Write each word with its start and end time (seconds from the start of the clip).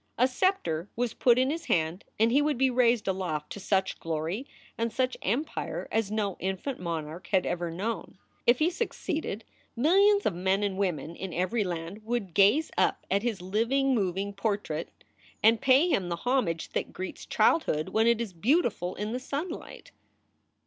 A 0.17 0.27
scepter 0.27 0.89
was 0.95 1.13
put 1.13 1.37
in 1.37 1.51
his 1.51 1.65
hand 1.65 2.05
and 2.19 2.31
he 2.31 2.41
would 2.41 2.57
be 2.57 2.71
raised 2.71 3.07
aloft 3.07 3.51
to 3.51 3.59
such 3.59 3.99
glory 3.99 4.47
and 4.75 4.91
such 4.91 5.15
empire 5.21 5.87
as 5.91 6.09
no 6.09 6.37
infant 6.39 6.79
monarch 6.79 7.27
had 7.27 7.45
ever 7.45 7.69
known. 7.69 8.17
If 8.47 8.57
he 8.57 8.71
succeeded, 8.71 9.43
millions 9.75 10.25
of 10.25 10.33
men 10.33 10.63
and 10.63 10.75
women 10.75 11.15
in 11.15 11.35
every 11.35 11.63
land 11.63 12.03
would 12.03 12.33
gaze 12.33 12.71
up 12.79 13.05
at 13.11 13.21
his 13.21 13.43
living 13.43 13.93
258 13.93 13.93
SOULS 13.93 13.97
FOR 13.99 14.05
SALE 14.07 14.07
moving 14.07 14.33
portrait, 14.33 14.91
and 15.43 15.61
pay 15.61 15.87
him 15.87 16.09
the 16.09 16.15
homage 16.25 16.69
that 16.69 16.93
greets 16.93 17.27
childhood 17.27 17.89
when 17.89 18.07
it 18.07 18.19
is 18.19 18.33
beautiful 18.33 18.95
in 18.95 19.11
the 19.11 19.19
sunlight. 19.19 19.91